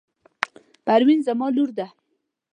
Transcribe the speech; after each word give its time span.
پروین 0.85 1.19
زما 1.27 1.47
لور 1.55 1.69
ده. 1.77 1.87